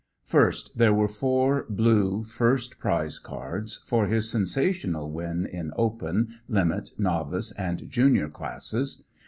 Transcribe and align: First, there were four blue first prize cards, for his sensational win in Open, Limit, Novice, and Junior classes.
First, 0.23 0.79
there 0.79 0.95
were 0.95 1.07
four 1.07 1.67
blue 1.69 2.23
first 2.23 2.79
prize 2.79 3.19
cards, 3.19 3.83
for 3.85 4.07
his 4.07 4.31
sensational 4.31 5.11
win 5.11 5.45
in 5.45 5.71
Open, 5.75 6.39
Limit, 6.49 6.89
Novice, 6.97 7.51
and 7.51 7.87
Junior 7.87 8.27
classes. 8.27 9.03